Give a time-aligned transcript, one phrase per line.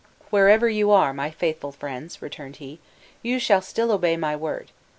[0.31, 2.79] "Wherever you are, my faithful friends," returned he,
[3.21, 4.71] "you shall still obey my word."